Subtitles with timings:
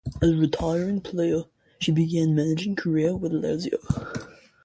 [0.15, 1.43] After retiring as a player,
[1.77, 4.29] she began a managing career with Lazio.